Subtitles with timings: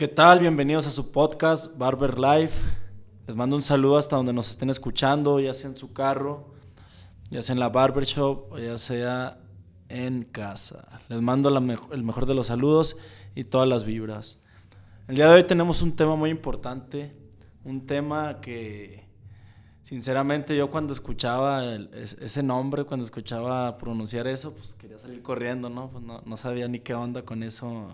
[0.00, 0.38] ¿Qué tal?
[0.38, 2.58] Bienvenidos a su podcast Barber Life.
[3.26, 6.54] Les mando un saludo hasta donde nos estén escuchando, ya sea en su carro,
[7.28, 9.36] ya sea en la barber shop o ya sea
[9.90, 11.02] en casa.
[11.10, 12.96] Les mando el mejor de los saludos
[13.34, 14.42] y todas las vibras.
[15.06, 17.14] El día de hoy tenemos un tema muy importante,
[17.64, 19.04] un tema que
[19.82, 25.90] sinceramente yo cuando escuchaba ese nombre, cuando escuchaba pronunciar eso, pues quería salir corriendo, ¿no?
[25.90, 27.86] Pues no, no sabía ni qué onda con eso,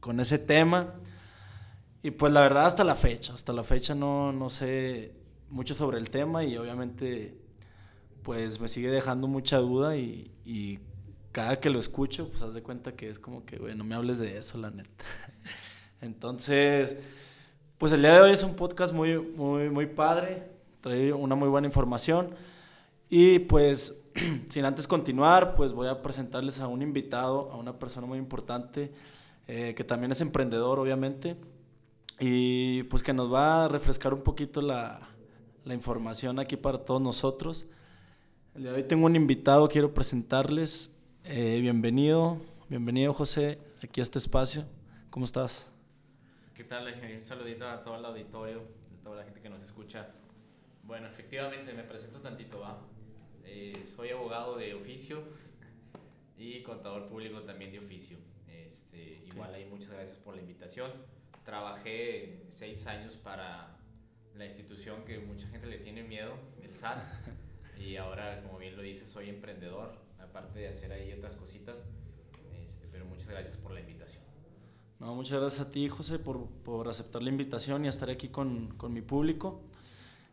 [0.00, 0.92] con ese tema.
[2.04, 5.14] Y pues la verdad hasta la fecha, hasta la fecha no, no sé
[5.48, 7.34] mucho sobre el tema y obviamente
[8.22, 10.80] pues me sigue dejando mucha duda y, y
[11.32, 13.94] cada que lo escucho pues haz de cuenta que es como que, güey, no me
[13.94, 15.02] hables de eso, la neta.
[16.02, 16.94] Entonces,
[17.78, 20.42] pues el día de hoy es un podcast muy, muy, muy padre,
[20.82, 22.34] trae una muy buena información
[23.08, 24.04] y pues
[24.50, 28.92] sin antes continuar, pues voy a presentarles a un invitado, a una persona muy importante
[29.48, 31.38] eh, que también es emprendedor, obviamente
[32.20, 35.00] y pues que nos va a refrescar un poquito la,
[35.64, 37.66] la información aquí para todos nosotros.
[38.54, 40.96] El día de hoy tengo un invitado, quiero presentarles.
[41.24, 44.64] Eh, bienvenido, bienvenido José, aquí a este espacio.
[45.10, 45.70] ¿Cómo estás?
[46.54, 46.86] ¿Qué tal?
[46.86, 50.08] Un saludito a todo el auditorio, a toda la gente que nos escucha.
[50.84, 52.78] Bueno, efectivamente me presento tantito, va.
[53.44, 55.22] Eh, soy abogado de oficio
[56.38, 58.18] y contador público también de oficio.
[58.48, 60.90] Este, igual ahí muchas gracias por la invitación
[61.44, 63.76] trabajé seis años para
[64.34, 66.98] la institución que mucha gente le tiene miedo, el SAT.
[67.78, 71.76] y ahora, como bien lo dice, soy emprendedor, aparte de hacer ahí otras cositas.
[72.64, 74.22] Este, pero muchas gracias por la invitación.
[74.98, 78.68] No, muchas gracias a ti, José, por, por aceptar la invitación y estar aquí con,
[78.76, 79.60] con, mi público.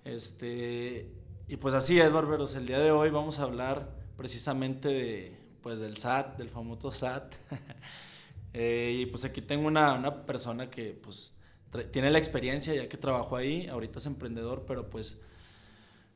[0.05, 1.11] Este,
[1.47, 5.79] y pues así es, Barberos, el día de hoy vamos a hablar precisamente de, pues,
[5.79, 7.35] del SAT, del famoso SAT.
[8.53, 11.37] Eh, y pues aquí tengo una, una persona que pues
[11.91, 15.17] tiene la experiencia ya que trabajó ahí, ahorita es emprendedor, pero pues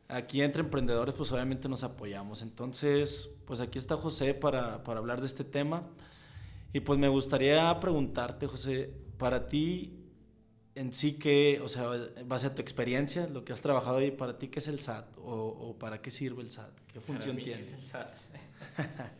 [0.07, 2.41] aquí entre emprendedores pues obviamente nos apoyamos.
[2.41, 5.87] Entonces pues aquí está José para, para hablar de este tema.
[6.73, 10.05] Y pues me gustaría preguntarte, José, para ti
[10.75, 11.89] en sí que, o sea,
[12.25, 15.17] base a tu experiencia, lo que has trabajado ahí, para ti qué es el SAT
[15.19, 17.61] o, o para qué sirve el SAT, qué función tiene.
[17.61, 18.13] ¿qué es el SAT?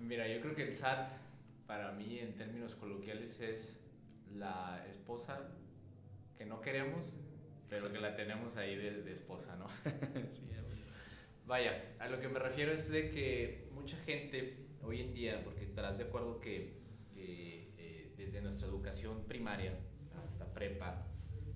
[0.00, 1.08] Mira, yo creo que el SAT
[1.68, 3.78] para mí en términos coloquiales es
[4.34, 5.50] la esposa
[6.36, 7.14] que no queremos,
[7.68, 9.66] pero que la tenemos ahí de, esposa, ¿no?
[10.28, 10.48] sí,
[11.46, 15.62] Vaya, a lo que me refiero es de que mucha gente hoy en día, porque
[15.62, 16.78] estarás de acuerdo que,
[17.16, 19.74] eh, desde nuestra educación primaria
[20.24, 21.06] hasta prepa,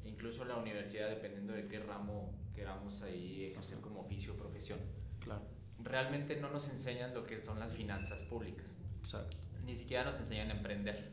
[0.05, 4.79] incluso la universidad, dependiendo de qué ramo queramos ahí ejercer como oficio o profesión,
[5.21, 5.43] claro.
[5.79, 8.75] realmente no nos enseñan lo que son las finanzas públicas.
[9.01, 11.13] Exacto ni siquiera nos enseñan a emprender.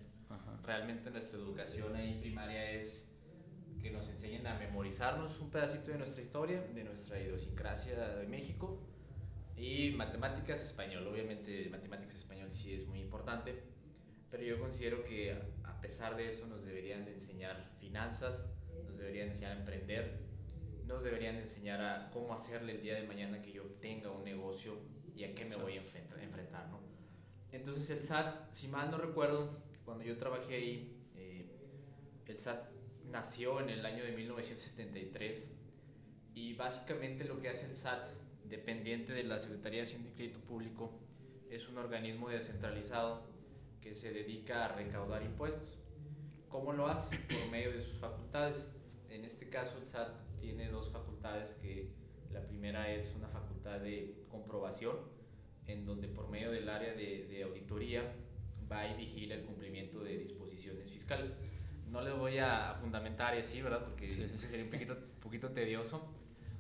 [0.64, 3.10] Realmente nuestra educación ahí primaria es
[3.82, 8.80] que nos enseñen a memorizarnos un pedacito de nuestra historia, de nuestra idiosincrasia de México
[9.56, 11.08] y matemáticas español.
[11.08, 13.64] Obviamente matemáticas español sí es muy importante,
[14.30, 18.44] pero yo considero que a pesar de eso nos deberían de enseñar finanzas,
[18.86, 20.20] nos deberían enseñar a emprender,
[20.86, 24.24] nos deberían de enseñar a cómo hacerle el día de mañana que yo tenga un
[24.24, 24.78] negocio
[25.16, 25.82] y a qué me voy a
[26.22, 26.89] enfrentar, ¿no?
[27.52, 29.50] Entonces el SAT, si mal no recuerdo,
[29.86, 31.46] cuando yo trabajé ahí, eh,
[32.28, 32.70] el SAT
[33.06, 35.48] nació en el año de 1973
[36.36, 38.10] y básicamente lo que hace el SAT,
[38.46, 40.92] dependiente de la Secretaría de Hacienda y Crédito Público,
[41.50, 43.24] es un organismo descentralizado
[43.82, 45.80] que se dedica a recaudar impuestos.
[46.50, 47.18] ¿Cómo lo hace?
[47.18, 48.68] Por medio de sus facultades.
[49.10, 51.92] En este caso el SAT tiene dos facultades que
[52.32, 54.98] la primera es una facultad de comprobación,
[55.72, 58.04] en donde por medio del área de, de auditoría
[58.72, 61.32] va y vigila el cumplimiento de disposiciones fiscales.
[61.92, 63.84] No les voy a, fundamentar y así, ¿verdad?
[63.84, 66.14] Porque sería un poquito, poquito tedioso.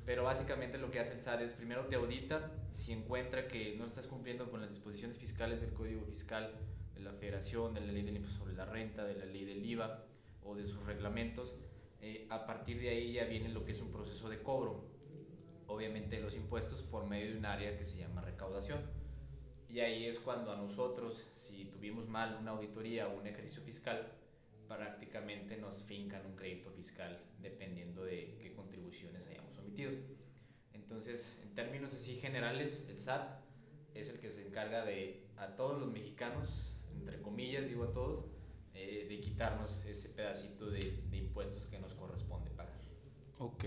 [0.05, 3.85] Pero básicamente lo que hace el SAT es primero te audita si encuentra que no
[3.85, 6.51] estás cumpliendo con las disposiciones fiscales del Código Fiscal
[6.95, 9.63] de la Federación, de la Ley del Impuesto sobre la Renta, de la Ley del
[9.63, 10.03] IVA
[10.43, 11.57] o de sus reglamentos.
[12.01, 14.83] Eh, a partir de ahí ya viene lo que es un proceso de cobro,
[15.67, 18.79] obviamente de los impuestos por medio de un área que se llama recaudación.
[19.69, 24.11] Y ahí es cuando a nosotros, si tuvimos mal una auditoría o un ejercicio fiscal,
[24.67, 29.91] prácticamente nos fincan un crédito fiscal dependiendo de qué contribuciones hayamos omitido.
[30.73, 33.41] Entonces, en términos así generales, el SAT
[33.93, 38.25] es el que se encarga de a todos los mexicanos, entre comillas digo a todos,
[38.73, 42.79] eh, de quitarnos ese pedacito de, de, impuestos que nos corresponde pagar.
[43.39, 43.65] Ok.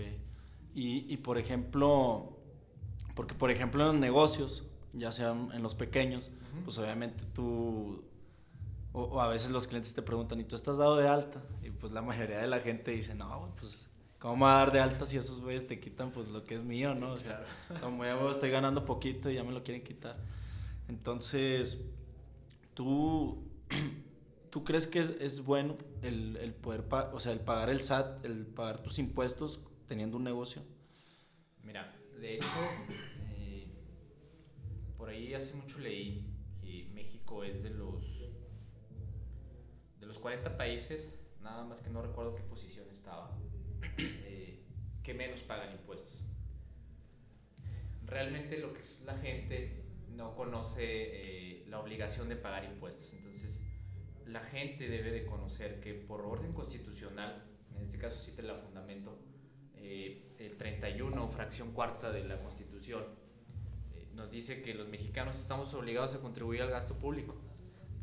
[0.73, 2.37] Y, y por ejemplo,
[3.15, 6.29] porque por ejemplo en los negocios, ya sea en los pequeños,
[6.63, 8.03] pues obviamente tú
[8.93, 11.41] o, a veces los clientes te preguntan, ¿y tú estás dado de alta?
[11.63, 14.71] Y pues la mayoría de la gente dice, no, pues, ¿cómo me va a dar
[14.71, 17.13] de alta si esos güeyes te quitan pues lo que es mío, no?
[17.13, 17.43] O sea,
[17.81, 20.17] como ya estoy ganando poquito y ya me lo quieren quitar.
[20.87, 21.83] Entonces,
[22.75, 23.43] tú,
[24.51, 28.23] ¿tú crees que es, es bueno el, el poder, o sea, el pagar el SAT,
[28.25, 30.61] el pagar tus impuestos teniendo un negocio?
[31.63, 32.47] Mira, de hecho,
[35.03, 36.25] por ahí hace mucho leí
[36.61, 38.21] que México es de los
[39.99, 43.37] de los 40 países, nada más que no recuerdo qué posición estaba,
[43.97, 44.63] eh,
[45.03, 46.23] que menos pagan impuestos.
[48.05, 53.11] Realmente lo que es la gente no conoce eh, la obligación de pagar impuestos.
[53.11, 53.61] Entonces,
[54.25, 57.43] la gente debe de conocer que por orden constitucional,
[57.75, 59.19] en este caso sí te la fundamento,
[59.75, 63.21] eh, el 31, fracción cuarta de la Constitución,
[64.15, 67.35] nos dice que los mexicanos estamos obligados a contribuir al gasto público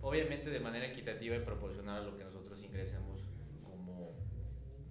[0.02, 3.22] obviamente de manera equitativa y proporcional a lo que nosotros ingresemos
[3.62, 4.12] como,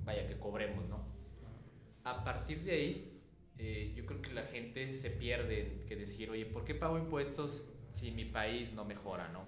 [0.03, 1.03] vaya, que cobremos, ¿no?
[2.03, 3.21] A partir de ahí,
[3.57, 7.65] eh, yo creo que la gente se pierde que decir, oye, ¿por qué pago impuestos
[7.91, 9.45] si mi país no mejora, no?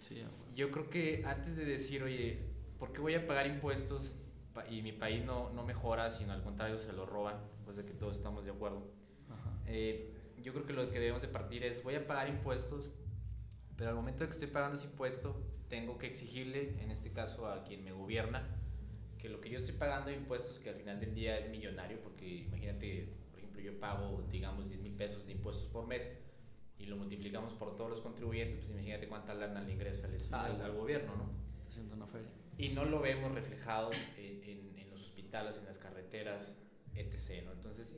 [0.00, 0.22] Sí,
[0.54, 2.38] yo creo que antes de decir, oye,
[2.78, 4.16] ¿por qué voy a pagar impuestos
[4.68, 7.92] y mi país no, no mejora, sino al contrario se lo roban, pues de que
[7.92, 8.86] todos estamos de acuerdo?
[9.66, 10.11] Eh,
[10.42, 12.92] yo creo que lo que debemos de partir es, voy a pagar impuestos
[13.76, 15.34] pero al momento de que estoy pagando ese impuesto,
[15.68, 18.46] tengo que exigirle, en este caso a quien me gobierna,
[19.18, 22.00] que lo que yo estoy pagando de impuestos, que al final del día es millonario,
[22.00, 26.10] porque imagínate, por ejemplo, yo pago, digamos, 10 mil pesos de impuestos por mes
[26.78, 30.62] y lo multiplicamos por todos los contribuyentes, pues imagínate cuánta lana le ingresa al, Estado,
[30.62, 31.30] al, gobierno, ¿no?
[31.52, 32.28] Está haciendo una feria.
[32.58, 36.54] Y no lo vemos reflejado en, en, en los hospitales, en las carreteras,
[36.94, 37.44] etc.
[37.46, 37.52] ¿no?
[37.52, 37.96] Entonces,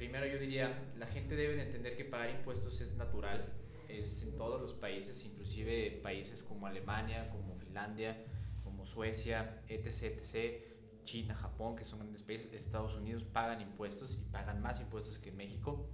[0.00, 3.52] primero yo diría, la gente debe de entender que pagar impuestos es natural,
[3.86, 8.16] es en todos los países, inclusive países como Alemania, como Finlandia,
[8.64, 10.64] como Suecia, etc., etc.,
[11.04, 15.28] China, Japón, que son grandes países, Estados Unidos pagan impuestos y pagan más impuestos que
[15.28, 15.86] en México,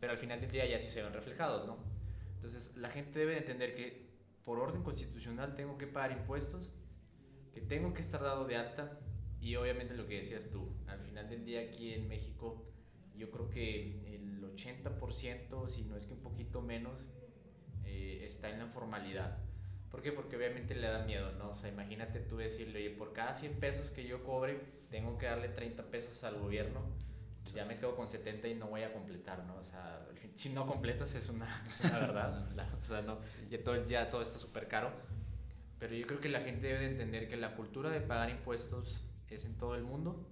[0.00, 1.78] pero al final del día ya sí se ven reflejados, ¿no?
[2.34, 4.06] Entonces la gente debe entender que
[4.44, 6.68] por orden constitucional tengo que pagar impuestos,
[7.54, 9.00] que tengo que estar dado de alta
[9.40, 12.66] y obviamente lo que decías tú, al final del día aquí en México
[13.20, 17.06] yo creo que el 80%, si no es que un poquito menos,
[17.84, 19.38] eh, está en la formalidad.
[19.90, 20.10] ¿Por qué?
[20.10, 21.50] Porque obviamente le da miedo, ¿no?
[21.50, 24.58] O sea, imagínate tú decirle, oye, por cada 100 pesos que yo cobre,
[24.90, 26.80] tengo que darle 30 pesos al gobierno,
[27.54, 29.56] ya me quedo con 70 y no voy a completar, ¿no?
[29.56, 32.48] O sea, si no completas es una, verdad,
[32.80, 33.18] o sea, no,
[33.50, 34.92] ya todo, ya todo está súper caro,
[35.78, 39.06] pero yo creo que la gente debe de entender que la cultura de pagar impuestos
[39.28, 40.26] es en todo el mundo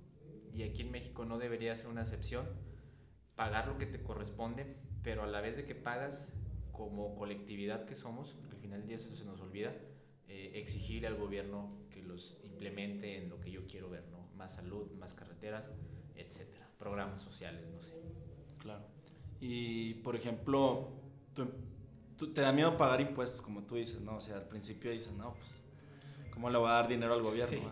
[0.52, 2.46] y aquí en México no debería ser una excepción,
[3.38, 4.66] pagar lo que te corresponde,
[5.04, 6.34] pero a la vez de que pagas,
[6.72, 9.74] como colectividad que somos, porque al final del día eso se nos olvida,
[10.26, 14.28] eh, exigirle al gobierno que los implemente en lo que yo quiero ver, ¿no?
[14.36, 15.72] Más salud, más carreteras,
[16.16, 16.68] etcétera.
[16.80, 17.92] Programas sociales, no sé.
[18.58, 18.84] Claro.
[19.40, 20.88] Y, por ejemplo,
[22.16, 24.16] tú, te da miedo pagar impuestos, como tú dices, ¿no?
[24.16, 25.64] O sea, al principio dices, no, pues,
[26.32, 27.70] ¿cómo le voy a dar dinero al gobierno?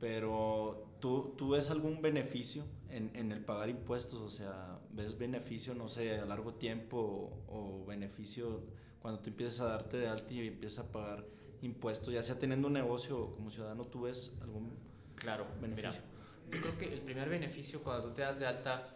[0.00, 4.20] Pero, ¿tú, ¿tú ves algún beneficio en, en el pagar impuestos?
[4.20, 8.62] O sea, ves beneficio, no sé, a largo tiempo o, beneficio
[9.00, 11.24] cuando tú empiezas a darte de alta y empiezas a pagar
[11.62, 14.76] impuestos, ya sea teniendo un negocio como ciudadano, ¿tú ves algún
[15.16, 16.02] claro, beneficio?
[16.50, 18.94] yo creo que el primer beneficio cuando tú te das de alta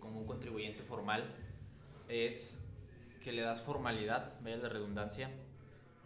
[0.00, 1.24] como un contribuyente formal
[2.08, 2.58] es
[3.22, 5.30] que le das formalidad, vaya la redundancia,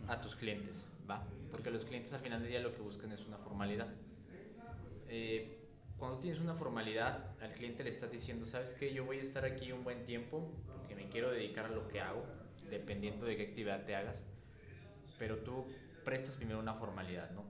[0.09, 1.25] a tus clientes, ¿va?
[1.51, 3.89] Porque los clientes al final del día lo que buscan es una formalidad.
[5.09, 5.59] Eh,
[5.99, 9.45] cuando tienes una formalidad, al cliente le estás diciendo, sabes que yo voy a estar
[9.45, 12.25] aquí un buen tiempo porque me quiero dedicar a lo que hago,
[12.71, 14.25] dependiendo de qué actividad te hagas,
[15.19, 15.67] pero tú
[16.05, 17.45] prestas primero una formalidad, ¿no?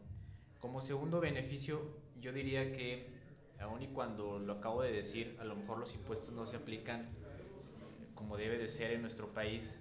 [0.61, 1.83] Como segundo beneficio,
[2.21, 3.09] yo diría que,
[3.59, 7.09] aun y cuando lo acabo de decir, a lo mejor los impuestos no se aplican
[8.15, 9.77] como debe de ser en nuestro país,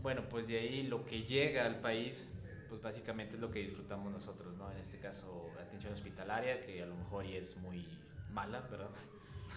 [0.00, 2.31] bueno, pues de ahí lo que llega al país
[2.72, 4.72] pues básicamente es lo que disfrutamos nosotros, ¿no?
[4.72, 7.86] En este caso, atención hospitalaria, que a lo mejor ya es muy
[8.30, 8.88] mala, ¿verdad?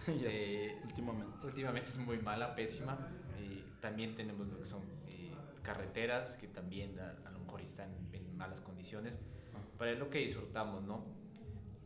[0.08, 1.48] eh, últimamente.
[1.48, 2.98] Últimamente es muy mala, pésima.
[3.38, 8.36] Eh, también tenemos lo que son eh, carreteras, que también a, lo mejor están en
[8.36, 9.22] malas condiciones,
[9.54, 9.60] ah.
[9.78, 11.06] pero es lo que disfrutamos, ¿no?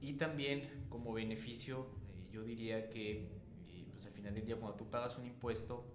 [0.01, 3.29] Y también como beneficio, eh, yo diría que
[3.91, 5.85] pues al final del día cuando tú pagas un impuesto,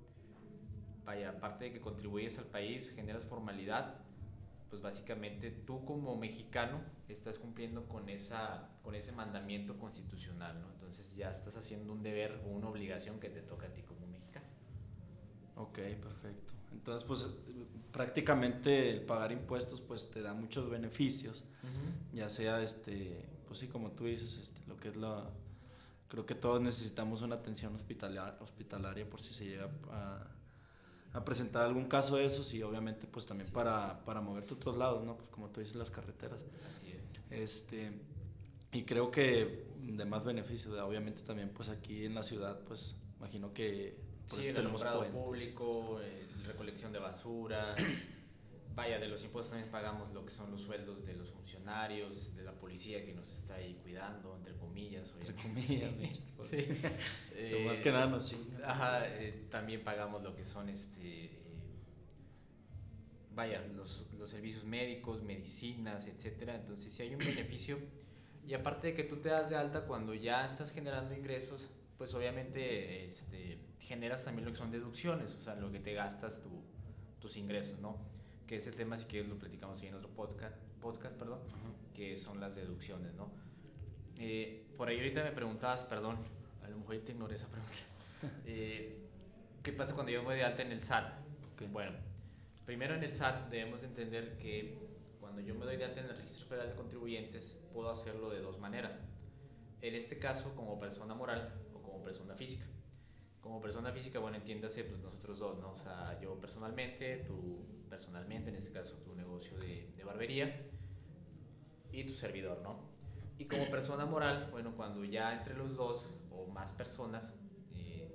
[1.05, 4.04] vaya, aparte de que contribuyes al país, generas formalidad,
[4.75, 10.69] pues básicamente tú como mexicano estás cumpliendo con, esa, con ese mandamiento constitucional, ¿no?
[10.73, 14.09] Entonces ya estás haciendo un deber o una obligación que te toca a ti como
[14.09, 14.47] mexicano.
[15.55, 16.55] Ok, perfecto.
[16.73, 17.31] Entonces, pues
[17.93, 21.45] prácticamente el pagar impuestos pues te da muchos beneficios,
[22.13, 25.31] ya sea, este, pues sí, como tú dices, este, lo que es la...
[26.09, 30.27] Creo que todos necesitamos una atención hospitalaria, hospitalaria por si se llega a,
[31.15, 34.77] a presentar algún caso de esos y obviamente pues también para, para moverte a otros
[34.77, 35.17] lados, ¿no?
[35.17, 36.39] Pues como tú dices, las carreteras.
[36.71, 37.41] Así es.
[37.41, 37.93] Este,
[38.73, 43.55] y creo que de más beneficios, obviamente también pues aquí en la ciudad pues imagino
[43.55, 43.97] que
[44.29, 47.75] pues, sí, tenemos el público, eh, recolección de basura.
[48.75, 52.43] Vaya, de los impuestos también pagamos lo que son los sueldos de los funcionarios, de
[52.43, 55.15] la policía que nos está ahí cuidando, entre comillas.
[55.21, 55.93] Entre comillas,
[56.51, 56.67] sí.
[57.35, 61.31] eh, más que nada nos Ajá, eh, también pagamos lo que son este.
[63.33, 66.57] vaya, los, los servicios médicos, medicinas, etcétera.
[66.57, 67.79] Entonces, si hay un beneficio
[68.47, 72.13] y aparte de que tú te das de alta cuando ya estás generando ingresos, pues
[72.15, 76.51] obviamente este, generas también lo que son deducciones, o sea, lo que te gastas tu,
[77.21, 78.14] tus ingresos, ¿no?
[78.47, 81.41] Que ese tema, si quieres, lo platicamos en otro podcast, podcast perdón,
[81.95, 83.31] que son las deducciones, ¿no?
[84.19, 86.19] Eh, por ahí ahorita me preguntabas, perdón,
[86.63, 87.75] a lo mejor te ignoré esa pregunta.
[88.47, 89.05] Eh,
[89.63, 91.13] ¿Qué pasa cuando yo me doy de alta en el SAT?
[91.71, 91.93] Bueno,
[92.65, 94.79] primero en el SAT debemos entender que
[95.21, 98.41] cuando yo me doy de alta en el Registro Federal de Contribuyentes, puedo hacerlo de
[98.41, 99.05] dos maneras.
[99.83, 102.65] En este caso, como persona moral o como persona física.
[103.45, 105.73] Como persona física, bueno, entiéndase, pues nosotros dos, ¿no?
[105.73, 110.67] O sea, yo personalmente, tú personalmente, en este caso tu negocio de, de barbería
[111.93, 112.81] y tu servidor, ¿no?
[113.39, 117.35] Y como persona moral, bueno, cuando ya entre los dos o más personas
[117.75, 118.11] eh,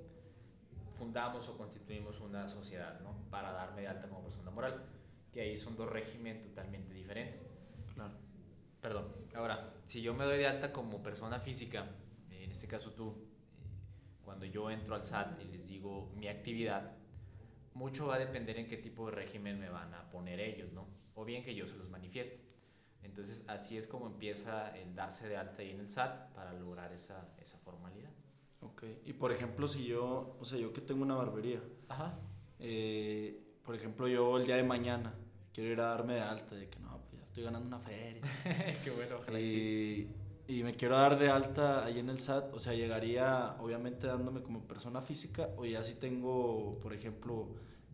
[0.95, 3.15] fundamos o constituimos una sociedad, ¿no?
[3.29, 4.83] Para darme de alta como persona moral
[5.31, 7.45] que ahí son dos regímenes totalmente diferentes.
[7.93, 8.13] Claro.
[8.81, 9.13] Perdón.
[9.35, 11.85] Ahora, si yo me doy de alta como persona física,
[12.31, 13.28] en este caso tú,
[14.29, 16.91] cuando yo entro al SAT y les digo mi actividad,
[17.73, 20.85] mucho va a depender en qué tipo de régimen me van a poner ellos, ¿no?
[21.15, 22.39] O bien que yo se los manifieste.
[23.01, 26.93] Entonces, así es como empieza el darse de alta ahí en el SAT para lograr
[26.93, 28.11] esa, esa formalidad.
[28.61, 28.83] Ok.
[29.03, 32.19] Y por ejemplo, si yo, o sea, yo que tengo una barbería, Ajá.
[32.59, 35.11] Eh, por ejemplo, yo el día de mañana
[35.51, 38.21] quiero ir a darme de alta, de que no, pues ya estoy ganando una feria.
[38.83, 40.07] Qué bueno, ojalá y,
[40.49, 44.41] y me quiero dar de alta ahí en el SAT, o sea, llegaría obviamente dándome
[44.41, 47.49] como persona física, o ya si tengo, por ejemplo,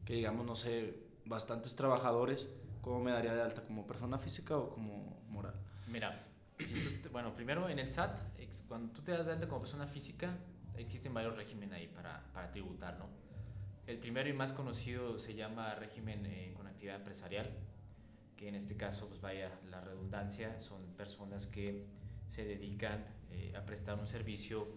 [0.06, 2.48] que digamos, no sé, bastantes trabajadores,
[2.82, 3.66] ¿cómo me daría de alta?
[3.66, 5.54] ¿Como persona física o como moral?
[5.88, 6.24] Mira,
[7.12, 8.20] bueno, primero en el SAT,
[8.70, 10.38] cuando tú te das de alta como persona física,
[10.78, 13.10] existen varios regímenes ahí para, para tributar, ¿no?
[13.86, 17.52] El primero y más conocido se llama régimen eh, con actividad empresarial,
[18.38, 23.66] que en este caso, pues vaya la redundancia, son personas que se dedican eh, a
[23.66, 24.68] prestar un servicio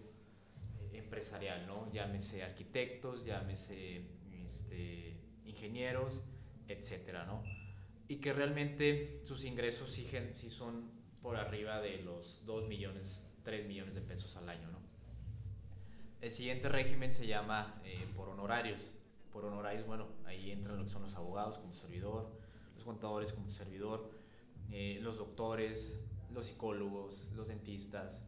[0.79, 1.91] eh, empresarial, ¿no?
[1.91, 4.01] Llámese arquitectos, llámese
[4.43, 6.23] este, ingenieros,
[6.67, 7.43] etcétera, ¿no?
[8.07, 10.91] Y que realmente sus ingresos sí, sí son
[11.21, 14.79] por arriba de los 2 millones, 3 millones de pesos al año, ¿no?
[16.21, 17.81] El siguiente régimen se llama
[18.15, 18.91] por honorarios
[19.31, 22.29] por honorarios, bueno, ahí entran lo que son los abogados como servidor,
[22.75, 24.09] los contadores como servidor,
[24.71, 25.99] eh, los doctores,
[26.33, 28.25] los psicólogos, los dentistas.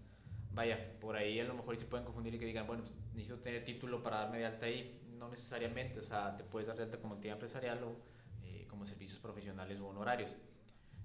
[0.54, 3.40] Vaya, por ahí a lo mejor se pueden confundir y que digan, bueno, pues, necesito
[3.40, 5.02] tener título para darme de alta ahí.
[5.18, 7.96] No necesariamente, o sea, te puedes dar de alta como actividad empresarial o
[8.44, 10.36] eh, como servicios profesionales o honorarios.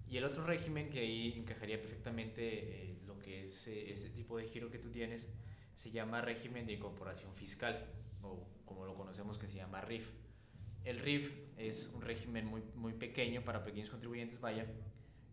[0.08, 4.46] Y el otro régimen que ahí encajaría perfectamente eh, lo que es ese tipo de
[4.46, 5.32] giro que tú tienes
[5.74, 7.84] se llama régimen de incorporación fiscal
[8.22, 10.08] o como lo conocemos que se llama RIF.
[10.84, 14.66] El RIF es un régimen muy, muy pequeño para pequeños contribuyentes, vaya,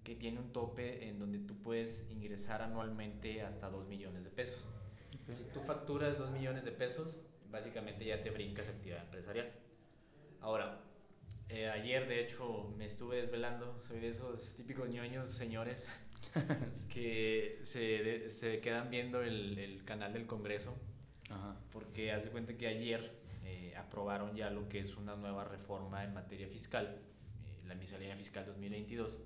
[0.04, 4.68] que tiene un tope en donde tú puedes ingresar anualmente hasta 2 millones de pesos.
[5.28, 9.52] Si tú facturas 2 millones de pesos, básicamente ya te brincas actividad empresarial.
[10.42, 10.82] Ahora,
[11.50, 15.88] eh, ayer de hecho me estuve desvelando, soy de esos típicos ñoños señores
[16.90, 20.76] que se, se quedan viendo el, el, canal del Congreso,
[21.72, 26.14] porque hace cuenta que ayer eh, aprobaron ya lo que es una nueva reforma en
[26.14, 27.02] materia fiscal,
[27.46, 29.20] eh, la miscelánea fiscal 2022,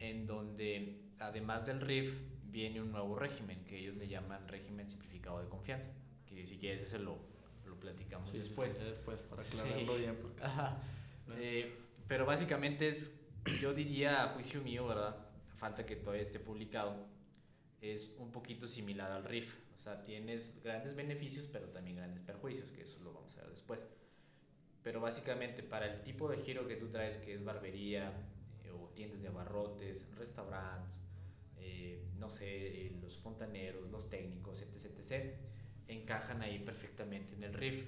[0.00, 2.14] en donde además del RIF
[2.44, 5.92] viene un nuevo régimen que ellos le llaman régimen simplificado de confianza,
[6.26, 7.18] que si quieres ese lo,
[7.66, 8.78] lo platicamos después.
[8.78, 10.16] después, para aclararlo bien.
[11.38, 11.72] Eh,
[12.08, 13.16] pero básicamente es,
[13.60, 15.16] yo diría a juicio mío, ¿verdad?
[15.58, 17.06] Falta que todavía esté publicado,
[17.80, 19.54] es un poquito similar al RIF.
[19.76, 23.50] O sea, tienes grandes beneficios, pero también grandes perjuicios, que eso lo vamos a ver
[23.50, 23.86] después.
[24.82, 28.12] Pero básicamente para el tipo de giro que tú traes, que es barbería
[28.70, 31.02] o tiendas de abarrotes, restaurantes,
[31.56, 35.34] eh, no sé, eh, los fontaneros, los técnicos, etc, etc,
[35.88, 37.84] encajan ahí perfectamente en el RIF,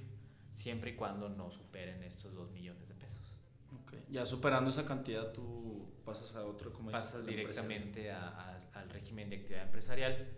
[0.52, 3.38] siempre y cuando no superen estos 2 millones de pesos.
[3.84, 4.04] Okay.
[4.10, 9.36] Ya superando esa cantidad, tú pasas a otro como Pasas directamente a, al régimen de
[9.36, 10.28] actividad empresarial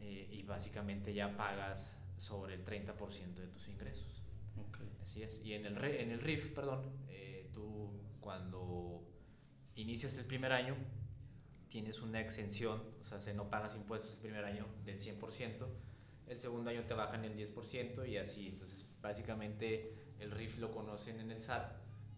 [0.00, 4.22] eh, y básicamente ya pagas sobre el 30% de tus ingresos.
[4.68, 4.88] Okay.
[5.02, 5.44] Así es.
[5.44, 9.02] Y en el, en el RIF, perdón, eh, tú cuando
[9.76, 10.76] inicias el primer año
[11.68, 15.66] tienes una exención, o sea, se no pagas impuestos el primer año del 100%,
[16.28, 18.48] el segundo año te bajan el 10% y así.
[18.48, 21.72] Entonces, básicamente el RIF lo conocen en el SAT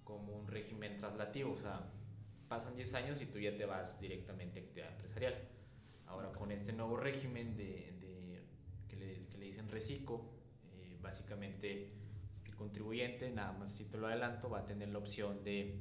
[0.05, 1.91] como un régimen traslativo, o sea,
[2.49, 5.35] pasan 10 años y tú ya te vas directamente a actividad empresarial.
[6.07, 8.43] Ahora, con este nuevo régimen de, de
[8.89, 10.33] que, le, que, le, dicen RECICO,
[10.71, 11.93] eh, básicamente
[12.45, 15.81] el contribuyente, nada más si te lo adelanto, va a tener la opción de,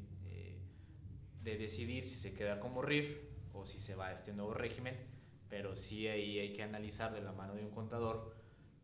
[1.46, 3.18] de decidir si se queda como RIF
[3.54, 4.98] o si se va a este nuevo régimen,
[5.48, 8.36] pero sí ahí hay que analizar de la mano de un contador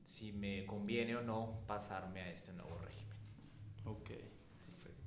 [0.04, 3.18] si me conviene o no pasarme a este nuevo régimen.
[3.86, 4.10] Ok,
[4.66, 5.04] perfecto.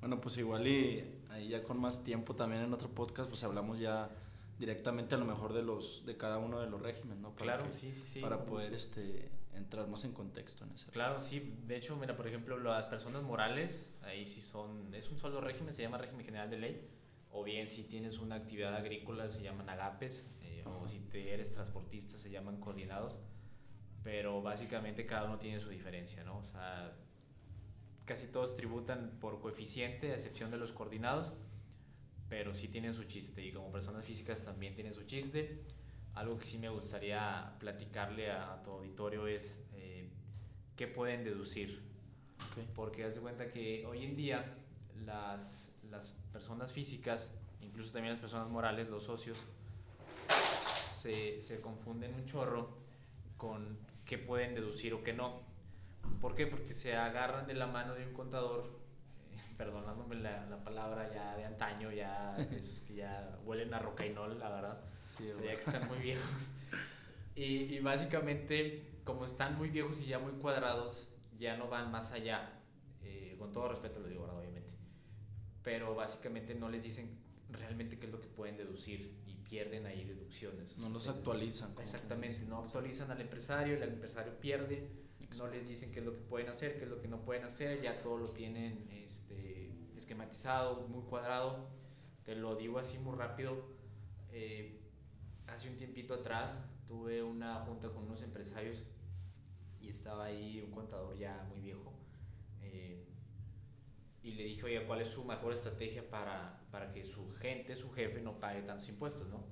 [0.00, 3.78] Bueno, pues igual y ahí ya con más tiempo también en otro podcast, pues hablamos
[3.78, 4.10] ya
[4.58, 7.30] directamente a lo mejor de los de cada uno de los regímenes, ¿no?
[7.30, 8.20] Para claro, sí, sí, sí.
[8.20, 10.90] Para poder este entrar más en contexto en ese.
[10.90, 11.54] Claro, sí.
[11.66, 15.72] De hecho, mira, por ejemplo, las personas morales, ahí sí son, es un solo régimen,
[15.72, 16.88] se llama régimen general de ley.
[17.38, 21.52] O bien si tienes una actividad agrícola se llaman agapes, eh, o si te eres
[21.52, 23.18] transportista se llaman coordinados.
[24.02, 26.38] Pero básicamente cada uno tiene su diferencia, ¿no?
[26.38, 26.96] O sea,
[28.06, 31.34] casi todos tributan por coeficiente, a excepción de los coordinados,
[32.30, 35.62] pero sí tienen su chiste y como personas físicas también tienen su chiste.
[36.14, 40.08] Algo que sí me gustaría platicarle a, tu auditorio es eh,
[40.74, 41.82] qué pueden deducir.
[42.74, 44.56] Porque haz de cuenta que hoy en día
[45.04, 49.38] las, las personas físicas, incluso también las personas morales, los socios,
[50.28, 52.76] se, se confunden un chorro
[53.36, 55.42] con qué pueden deducir o qué no.
[56.20, 56.46] ¿Por qué?
[56.46, 58.78] Porque se agarran de la mano de un contador,
[59.32, 64.38] eh, perdonándome la, la, palabra ya de antaño, ya esos que ya huelen a rocainol,
[64.38, 64.80] la verdad.
[65.04, 66.24] Sí, que están muy viejos.
[67.38, 71.06] Y, y, básicamente, como están muy viejos y ya muy cuadrados,
[71.38, 72.50] ya no van más allá.
[73.02, 74.35] Eh, con todo respeto lo digo, ¿verdad?
[75.66, 77.10] Pero básicamente no les dicen
[77.50, 80.78] realmente qué es lo que pueden deducir y pierden ahí deducciones.
[80.78, 81.74] No los actualizan.
[81.80, 84.88] Exactamente, no actualizan al empresario, el empresario pierde
[85.34, 87.44] no les dicen qué es lo que pueden hacer, qué es lo que no pueden
[87.44, 91.68] hacer, ya todo lo tienen este, esquematizado, muy cuadrado.
[92.24, 93.56] Te lo digo así muy rápido.
[94.30, 94.80] Eh,
[95.46, 98.82] hace un tiempito atrás tuve una junta con unos empresarios
[99.80, 101.92] y estaba ahí un contador ya muy viejo.
[102.62, 103.04] Eh,
[104.26, 107.92] y le dije, oye, ¿cuál es su mejor estrategia para, para que su gente, su
[107.92, 109.44] jefe, no pague tantos impuestos, no?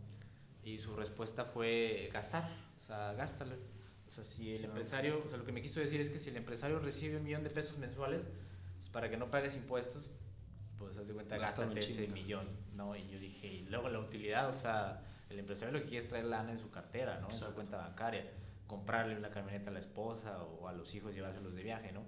[0.65, 3.57] Y su respuesta fue gastar, o sea, gástalo
[4.07, 6.31] o sea, si el empresario, o sea, lo que me quiso decir es que si
[6.31, 8.27] el empresario recibe un millón de pesos mensuales,
[8.77, 10.11] pues para que no pagues impuestos,
[10.79, 12.95] pues haz de cuenta, gástate ese millón, ¿no?
[12.97, 16.11] Y yo dije, y luego la utilidad, o sea, el empresario lo que quiere es
[16.11, 17.29] traer lana en su cartera, ¿no?
[17.29, 18.31] En su cuenta bancaria,
[18.67, 22.05] comprarle una camioneta a la esposa o a los hijos llevárselos de viaje, ¿no?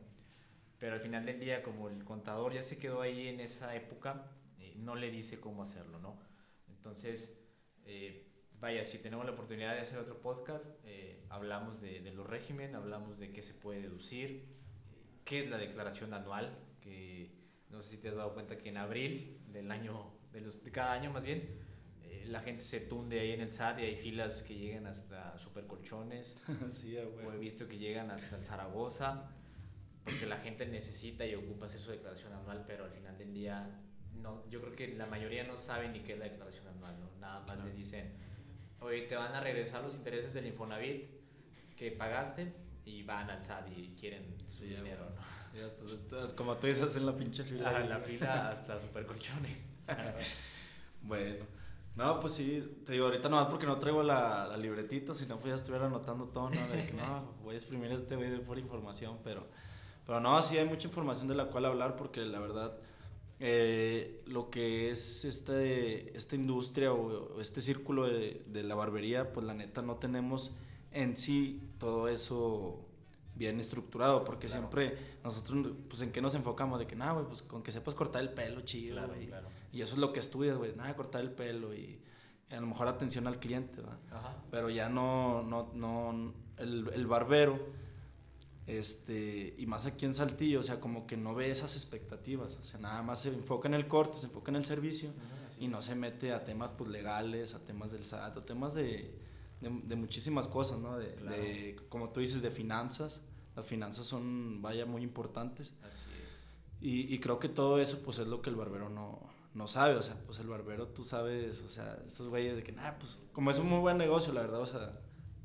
[0.79, 4.31] Pero al final del día, como el contador ya se quedó ahí en esa época,
[4.59, 6.19] eh, no le dice cómo hacerlo, ¿no?
[6.69, 7.39] Entonces,
[7.85, 8.27] eh,
[8.61, 12.75] vaya, si tenemos la oportunidad de hacer otro podcast, eh, hablamos de, de, los régimen,
[12.75, 14.45] hablamos de qué se puede deducir,
[15.25, 17.31] qué es la declaración anual, que
[17.71, 20.71] no sé si te has dado cuenta que en abril del año, de, los, de
[20.71, 21.43] cada año más bien,
[22.05, 25.37] eh, la gente se tunde ahí en el SAT y hay filas que llegan hasta
[25.39, 26.37] Supercolchones,
[26.71, 29.31] sí, o he visto que llegan hasta el Zaragoza,
[30.07, 33.69] porque la gente necesita y ocupa hacer su declaración anual, pero al final del día
[34.15, 37.11] no, yo creo que la mayoría no sabe ni qué es la declaración anual, ¿no?
[37.21, 38.15] Nada más les dicen,
[38.81, 41.11] oye, te van a regresar los intereses del Infonavit
[41.77, 45.59] que pagaste y van al SAT y quieren su dinero, ¿no?
[45.59, 47.73] Y hasta, como tú dices en la pinche fila.
[47.75, 49.57] Ah, la fila hasta super colchones.
[51.03, 51.45] bueno.
[51.97, 55.39] No, pues sí, te digo, ahorita nomás porque no traigo la, la libretita, si no,
[55.39, 56.69] pues ya estuviera anotando todo, ¿no?
[56.69, 59.47] De que no, voy a exprimir este video por información, pero,
[60.07, 62.77] pero no, sí hay mucha información de la cual hablar porque la verdad
[63.39, 69.45] eh, lo que es este, esta industria o, este círculo de, de, la barbería, pues
[69.45, 70.53] la neta no tenemos
[70.93, 72.87] en sí todo eso
[73.35, 77.63] bien estructurado, porque siempre nosotros, pues en qué nos enfocamos, de que nada, pues con
[77.63, 78.99] que sepas cortar el pelo, chido,
[79.73, 82.01] y eso es lo que estudias, güey, nada, cortar el pelo y,
[82.51, 83.83] a lo mejor atención al cliente,
[84.51, 87.59] Pero ya no, no, no, el, el barbero
[88.67, 92.65] este, y más aquí en Saltillo, o sea, como que no ve esas expectativas, o
[92.65, 95.11] sea, nada más se enfoca en el corte, se enfoca en el servicio
[95.61, 99.15] y no se mete a temas pues, legales, a temas del SAT, a temas de,
[99.61, 100.99] de, muchísimas cosas, ¿no?
[100.99, 103.23] De, como tú dices, de finanzas.
[103.55, 105.73] Las finanzas son, vaya, muy importantes.
[105.83, 106.47] Así es.
[106.81, 109.95] Y, y, creo que todo eso, pues es lo que el barbero no, no sabe.
[109.95, 113.23] O sea, pues el barbero, tú sabes, o sea, estos güeyes de que, nada, pues
[113.33, 115.01] como es un muy buen negocio, la verdad, o sea,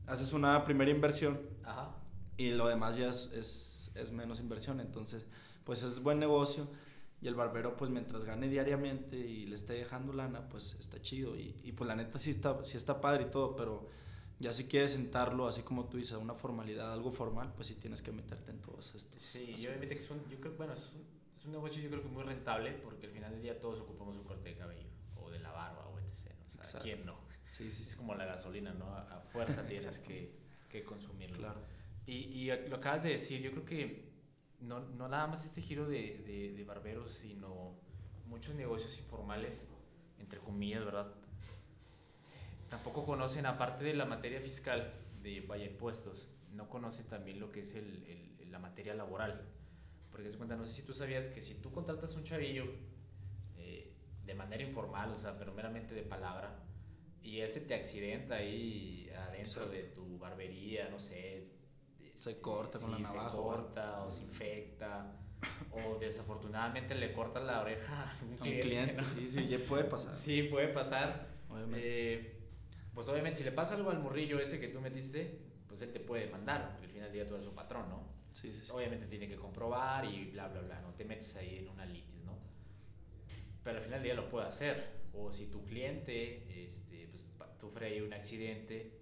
[0.08, 2.01] haces una primera inversión Ajá.
[2.48, 4.80] Y lo demás ya es, es, es, menos inversión.
[4.80, 5.26] Entonces,
[5.64, 6.68] pues es buen negocio.
[7.22, 11.36] Y el barbero, pues mientras gane diariamente y le esté dejando lana, pues está chido.
[11.36, 13.88] Y, y pues la neta sí está, sí está padre y todo, pero
[14.42, 18.02] ya si quieres sentarlo, así como tú dices, una formalidad, algo formal, pues sí tienes
[18.02, 19.22] que meterte en todos estos.
[19.22, 21.06] Sí, yo que es un, yo creo, bueno, es un,
[21.38, 24.18] es un, negocio yo creo que muy rentable porque al final del día todos ocupamos
[24.18, 26.34] un corte de cabello o de la barba o etc.
[26.60, 27.20] O sea, ¿quién no?
[27.52, 28.86] Sí, sí, Es como la gasolina, ¿no?
[28.86, 30.34] A, fuerza tienes que,
[30.70, 31.38] que, consumirlo.
[31.38, 31.62] Claro.
[32.06, 34.12] Y, y, lo acabas de decir, yo creo que
[34.60, 37.76] no, no nada más este giro de, de, de barberos, sino
[38.26, 39.68] muchos negocios informales,
[40.20, 41.14] entre comillas, ¿verdad?
[42.72, 47.60] tampoco conocen, aparte de la materia fiscal de vaya impuestos, no conocen también lo que
[47.60, 48.06] es el,
[48.40, 49.42] el, la materia laboral.
[50.10, 52.66] Porque se cuenta, no sé si tú sabías que si tú contratas un chavillo
[53.58, 53.94] eh,
[54.26, 56.64] de manera informal, o sea, pero meramente de palabra,
[57.22, 61.50] y él se te accidenta ahí adentro de tu barbería, no sé.
[62.22, 63.30] Se corta con la navaja.
[63.30, 65.12] Se corta o se infecta.
[65.72, 69.04] o desafortunadamente le corta la oreja a un cliente.
[69.06, 70.14] Sí, sí, puede pasar.
[70.14, 71.30] Sí, puede pasar.
[71.74, 72.40] Eh,
[72.94, 76.00] pues obviamente si le pasa algo al morrillo ese que tú metiste, pues él te
[76.00, 78.04] puede mandar, porque al final del día tú eres su patrón, ¿no?
[78.34, 81.70] Sí, sí, Obviamente tiene que comprobar y bla, bla, bla, no te metes ahí en
[81.70, 82.38] una litis, ¿no?
[83.64, 85.02] Pero al final del día lo puede hacer.
[85.16, 89.01] O si tu cliente este, pues, sufre ahí un accidente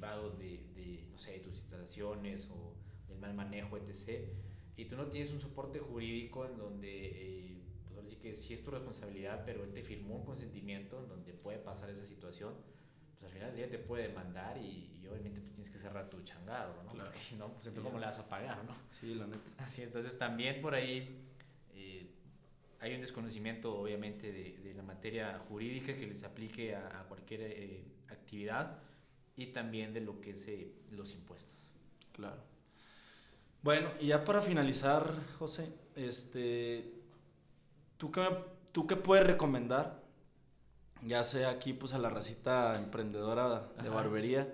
[0.00, 2.74] derivado de, de, no sé, de tus instalaciones o
[3.08, 4.28] del mal manejo, etc.
[4.76, 8.54] Y tú no tienes un soporte jurídico en donde, eh, pues ahora sí que sí
[8.54, 12.54] es tu responsabilidad, pero él te firmó un consentimiento en donde puede pasar esa situación
[13.18, 16.22] pues al final del día te puede demandar y, obviamente pues tienes que cerrar tu
[16.22, 16.92] changarro, ¿no?
[16.92, 17.10] Claro.
[17.10, 18.74] Porque no, pues entonces cómo le vas a pagar, ¿no?
[18.88, 19.50] Sí, la neta.
[19.58, 21.20] Así, entonces también por ahí
[21.74, 22.06] eh,
[22.78, 27.40] hay un desconocimiento obviamente de, de, la materia jurídica que les aplique a, a cualquier
[27.42, 28.78] eh, actividad
[29.40, 31.56] y también de lo que es eh, los impuestos.
[32.12, 32.42] Claro.
[33.62, 36.92] Bueno, y ya para finalizar, José, este,
[37.96, 38.28] ¿tú qué,
[38.72, 40.00] ¿tú qué puedes recomendar
[41.02, 44.52] ya sea aquí pues a la racita emprendedora de barbería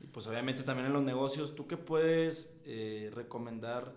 [0.00, 3.94] y pues obviamente también en los negocios, ¿tú qué puedes eh, recomendar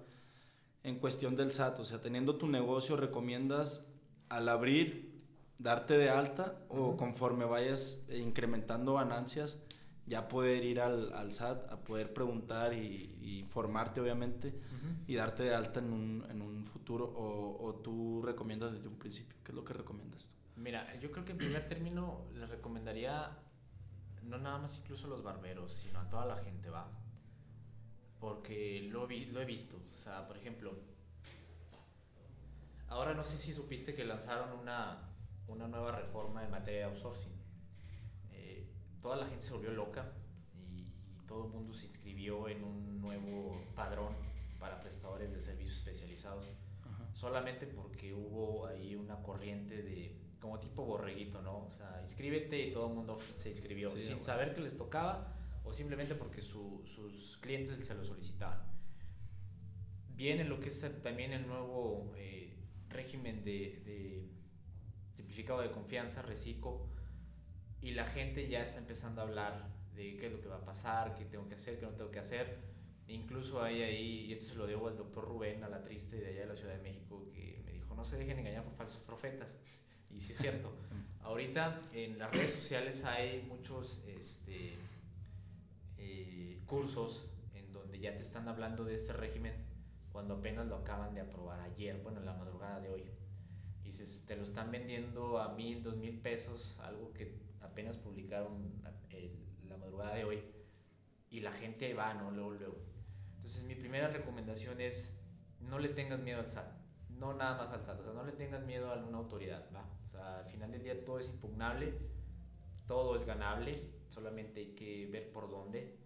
[0.84, 1.80] en cuestión del SAT?
[1.80, 3.92] O sea, teniendo tu negocio, ¿recomiendas
[4.30, 5.14] al abrir
[5.60, 9.60] darte de alta o conforme vayas incrementando ganancias
[10.06, 14.54] ya poder ir al, al SAT a poder preguntar y, informarte obviamente
[15.08, 18.98] y darte de alta en un, en un futuro o, o tú recomiendas desde un
[18.98, 19.38] principio?
[19.44, 20.62] ¿Qué es lo que recomiendas tú?
[20.62, 23.38] Mira, yo creo que en primer término les recomendaría
[24.24, 26.90] no nada más incluso a los barberos, sino a toda la gente, ¿va?
[28.20, 29.78] Porque lo, vi, lo he visto.
[29.94, 30.74] O sea, por ejemplo,
[32.88, 35.10] ahora no sé si supiste que lanzaron una,
[35.48, 37.33] una nueva reforma en materia de outsourcing.
[39.04, 40.14] Toda la gente se volvió loca
[40.56, 40.88] y,
[41.28, 44.16] todo el mundo se inscribió en un nuevo padrón
[44.60, 46.50] para prestadores de servicios especializados.
[47.12, 51.66] Solamente porque hubo ahí una corriente de como tipo borreguito, ¿no?
[51.66, 55.34] O sea, inscríbete y todo el mundo se inscribió sin saber que les tocaba
[55.66, 58.62] o simplemente porque sus clientes se lo solicitaban.
[60.16, 62.56] Viene lo que es también el nuevo eh,
[62.90, 64.30] régimen de, de,
[65.14, 66.93] simplificado de confianza, reciclo,
[67.84, 70.66] y la gente ya está empezando a hablar de qué es lo que va a
[70.66, 72.58] pasar, qué tengo que hacer, qué no tengo que hacer.
[73.08, 76.28] incluso hay ahí, y esto se lo debo al doctor Rubén, a la triste de
[76.28, 79.02] allá de la Ciudad de México, que me dijo, no se dejen engañar por falsos
[79.02, 79.58] profetas.
[80.10, 80.72] Y sí es cierto.
[81.24, 84.78] Ahorita en las redes sociales hay muchos este,
[85.98, 89.54] eh, cursos en donde ya te están hablando de este régimen
[90.14, 93.04] cuando apenas lo acaban de aprobar ayer, bueno, en la madrugada de hoy.
[93.84, 98.82] Y dices, te lo están vendiendo a mil, dos mil pesos, algo que apenas publicaron
[99.68, 100.44] la madrugada de hoy.
[101.30, 102.30] Y la gente va, ¿no?
[102.30, 102.78] Luego, luego.
[103.34, 105.20] Entonces, mi primera recomendación es,
[105.60, 106.72] no le tengas miedo al SAT.
[107.10, 108.00] No nada más al SAT.
[108.02, 109.90] O sea, no le tengas miedo a alguna autoridad, ¿va?
[110.22, 111.94] al final del día todo es impugnable,
[112.88, 113.72] todo es ganable,
[114.08, 115.98] solamente hay que ver por dónde.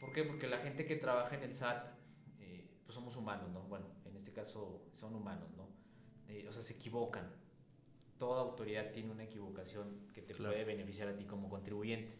[0.00, 0.24] ¿Por qué?
[0.24, 1.86] Porque la gente que trabaja en el SAT,
[2.40, 3.62] eh, pues somos humanos, ¿no?
[3.62, 5.68] Bueno, en este caso son humanos, ¿no?
[6.28, 7.30] Eh, o sea, se equivocan.
[8.22, 12.14] Toda autoridad tiene una equivocación que te puede beneficiar a ti como contribuyente.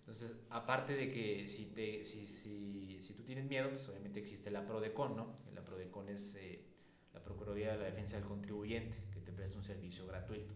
[0.00, 4.50] Entonces, aparte de que si, te, si, si, si, tú tienes miedo, pues obviamente existe
[4.50, 5.38] la PRODECON, ¿no?
[5.54, 6.66] La PRODECON es eh,
[7.14, 10.52] la Procuraduría de la Defensa del Contribuyente, que te presta un servicio gratuito.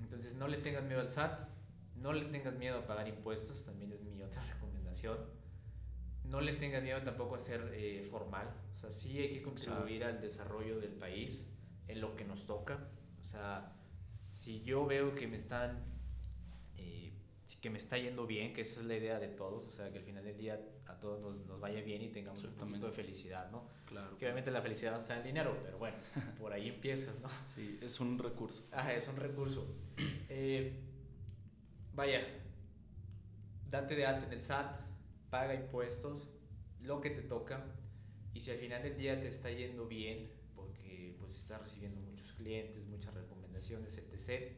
[0.00, 1.40] Entonces no le tengas miedo al SAT,
[1.96, 5.18] no le tengas miedo a pagar impuestos, también es mi otra recomendación.
[6.22, 8.54] no le tengas miedo tampoco a ser eh, formal.
[8.72, 11.52] O sea, sí hay que contribuir al desarrollo del país
[11.88, 12.88] en lo que nos toca.
[13.24, 13.72] O sea,
[14.30, 15.82] si yo veo que me están,
[16.76, 17.10] eh,
[17.62, 19.96] que me está yendo bien, que esa es la idea de todos, o sea, que
[19.96, 22.92] al final del día a todos nos, nos vaya bien y tengamos un poquito de
[22.92, 23.66] felicidad, ¿no?
[23.86, 24.18] Claro.
[24.18, 25.96] Que obviamente la felicidad no está en el dinero, pero bueno,
[26.38, 27.30] por ahí empiezas, ¿no?
[27.54, 28.68] Sí, es un recurso.
[28.70, 29.66] Ah, es un recurso.
[30.36, 30.80] Eh,
[31.94, 32.26] vaya,
[33.70, 34.80] date de alta en el SAT,
[35.30, 36.28] paga impuestos,
[36.80, 37.64] lo que te toca,
[38.34, 42.13] y si al final del día te está yendo bien, porque pues estás recibiendo muchos
[42.44, 44.52] clientes, muchas recomendaciones, etc.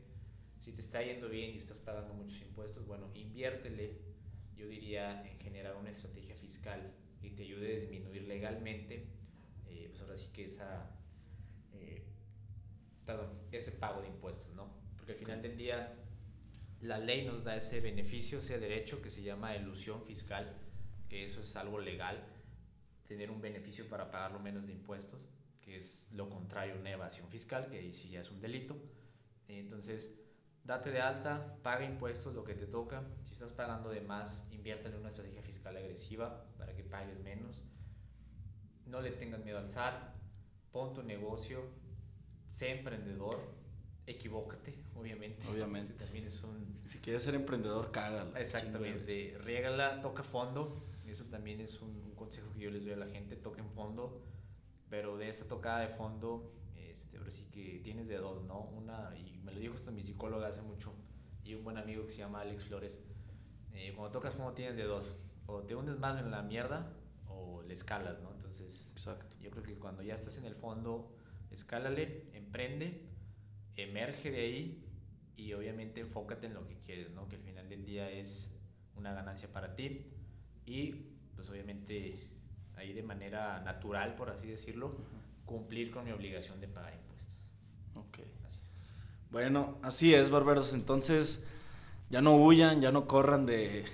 [0.59, 4.01] Si te está yendo bien y estás pagando muchos impuestos, bueno, inviértele,
[4.57, 9.07] yo diría, en generar una estrategia fiscal que te ayude a disminuir legalmente,
[9.68, 10.90] eh, pues ahora sí que esa,
[11.75, 12.03] eh,
[13.05, 14.68] perdón, ese pago de impuestos, ¿no?
[14.96, 15.94] Porque al final del día
[16.81, 20.57] la ley nos da ese beneficio, ese derecho que se llama ilusión fiscal,
[21.09, 22.27] que eso es algo legal,
[23.07, 25.29] tener un beneficio para pagar lo menos de impuestos,
[25.66, 28.76] que es lo contrario a una evasión fiscal, que ahí sí ya es un delito.
[29.48, 30.14] Entonces,
[30.62, 33.02] date de alta, paga impuestos, lo que te toca.
[33.24, 37.64] Si estás pagando de más, inviértelo en una estrategia fiscal agresiva para que pagues menos.
[38.87, 40.14] No le tengas miedo al SAT,
[40.70, 41.64] pon tu negocio,
[42.48, 43.37] sé emprendedor,
[44.07, 45.44] equivócate, obviamente.
[45.50, 45.92] Obviamente.
[45.92, 46.81] Ese también es un...
[46.88, 48.38] Si quieres ser emprendedor, cágala.
[48.38, 50.81] Exactamente, riégala, toca fondo.
[51.05, 54.22] Eso también es un, un, consejo que yo les doy a la gente, toquen fondo.
[54.88, 58.61] Pero de esa tocada de fondo, este, ahora sí que tienes de dos, ¿no?
[58.61, 60.94] Una, y me lo dijo hasta mi psicóloga hace mucho,
[61.44, 63.05] y un buen amigo que se llama Alex Flores.
[63.72, 65.16] Eh, cuando tocas fondo tienes de dos.
[65.46, 66.92] O te hundes más en la mierda
[67.29, 68.33] o le escalas, ¿no?
[68.33, 69.37] Entonces, Exacto.
[69.40, 71.14] yo creo que cuando ya estás en el fondo,
[71.51, 73.07] escálale, emprende,
[73.77, 74.85] emerge de ahí
[75.37, 77.29] y obviamente enfócate en lo que quieres, ¿no?
[77.29, 78.53] Que al final del día es
[78.96, 80.07] una ganancia para ti
[80.64, 80.92] y
[81.35, 82.36] pues obviamente
[82.77, 85.47] ahí de manera natural, por así decirlo, uh -huh.
[85.47, 87.35] cumplir con mi obligación de pagar impuestos.
[87.95, 88.19] Ok.
[88.45, 89.31] Así es.
[89.31, 90.73] Bueno, así es, barberos.
[90.73, 91.49] Entonces,
[92.11, 93.85] ya no huyan, ya no corran de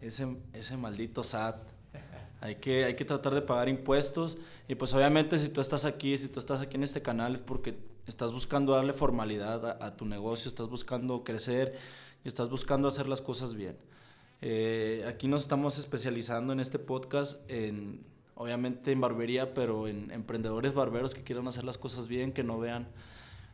[0.00, 1.56] ese, ese maldito SAT.
[2.40, 4.38] Hay que, hay que tratar de pagar impuestos.
[4.68, 7.42] Y pues obviamente si tú estás aquí, si tú estás aquí en este canal es
[7.42, 11.76] porque estás buscando darle formalidad a, a tu negocio, estás buscando crecer
[12.24, 13.76] y estás buscando hacer las cosas bien.
[14.40, 18.04] Eh, aquí nos estamos especializando en este podcast en,
[18.38, 22.58] obviamente en barbería, pero en emprendedores barberos que quieran hacer las cosas bien, que no
[22.58, 22.88] vean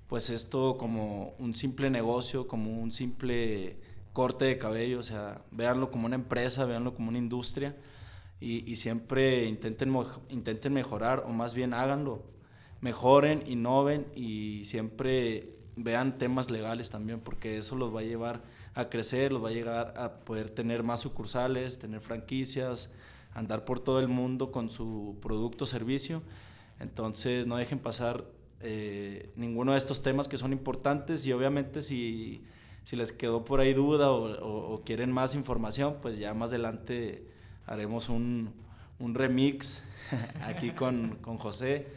[0.09, 3.79] pues esto como un simple negocio, como un simple
[4.12, 7.75] corte de cabello, o sea, véanlo como una empresa, véanlo como una industria
[8.40, 9.90] y, siempre intenten,
[10.29, 12.23] intenten mejorar o más bien háganlo,
[12.83, 18.42] mejoren, innoven y siempre vean temas legales también porque eso los va a llevar
[18.75, 22.92] a crecer, los va a llegar a poder tener más sucursales, tener franquicias,
[23.35, 26.23] andar por todo el mundo con su producto o servicio.
[26.81, 28.25] Entonces no dejen pasar
[28.61, 32.44] eh, ninguno de estos temas que son importantes y obviamente si,
[32.85, 36.51] si les quedó por ahí duda o, o, o, quieren más información, pues ya más
[36.51, 37.29] adelante
[37.66, 38.55] haremos un,
[38.99, 39.83] un remix
[40.42, 41.88] aquí con, con José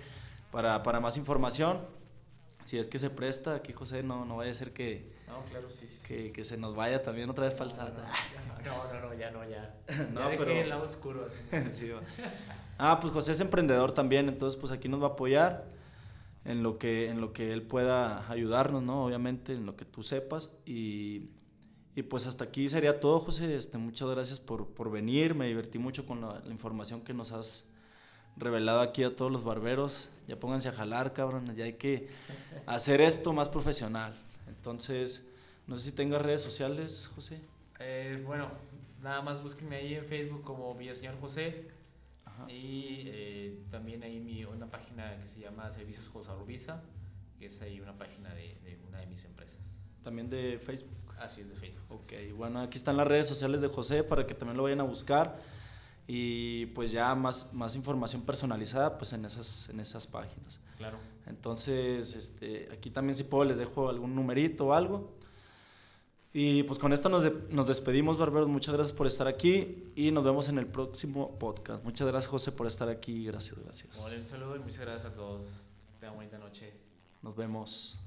[0.52, 1.80] para, para, más información.
[2.66, 5.70] Si es que se presta, aquí José no, no vaya a ser que, no, claro,
[5.70, 5.98] sí, sí.
[6.08, 7.94] Que, que, se nos vaya también otra vez SAT.
[8.66, 9.76] No, no, no, ya no, ya.
[10.14, 10.52] no, ya dejé pero...
[10.52, 11.28] el lado oscuro.
[11.52, 11.92] Así, sí,
[12.78, 15.66] ah, pues José es emprendedor también, entonces pues aquí nos va a apoyar
[16.46, 19.04] en lo que, en lo que él pueda ayudarnos, ¿no?
[19.04, 20.50] Obviamente, en lo que tú sepas.
[20.66, 21.30] Y,
[21.94, 23.54] y pues hasta aquí sería todo, José.
[23.58, 27.34] Este, muchas gracias por, por venir, me divertí mucho con la, la, información que nos
[27.34, 27.68] has
[28.38, 30.10] revelado aquí a todos los barberos.
[30.26, 32.08] Ya pónganse a jalar, cabrón, ya hay que
[32.66, 34.16] hacer esto más profesional.
[34.48, 35.30] Entonces,
[35.68, 37.42] no sé si tengas redes sociales, José.
[37.80, 38.50] Eh, bueno,
[39.02, 41.68] nada más búsquenme ahí en Facebook como Villaseñor José.
[42.26, 42.52] Ajá.
[42.52, 46.82] Y eh, también hay mi, una página que se llama Servicios José Rubisa,
[47.40, 49.60] que es ahí una página de, de, una de mis empresas.
[50.04, 50.96] También de Facebook.
[51.20, 51.84] Así es, de Facebook.
[51.90, 54.84] Ok, bueno, aquí están las redes sociales de José para que también lo vayan a
[54.84, 55.40] buscar.
[56.08, 60.60] Y pues ya más, más información personalizada pues en esas, en esas páginas.
[60.78, 60.98] Claro.
[61.30, 65.18] Entonces, este, aquí también si puedo les dejo algún numerito o algo.
[66.34, 68.48] Y pues con esto nos, de, nos despedimos, barberos.
[68.48, 71.84] Muchas gracias por estar aquí y nos vemos en el próximo podcast.
[71.84, 73.26] Muchas gracias, José, por estar aquí.
[73.26, 74.00] Gracias, gracias.
[74.00, 75.48] Bueno, un saludo y muchas gracias a todos.
[76.00, 76.74] Tengan bonita noche.
[77.24, 78.00] Nos vemos.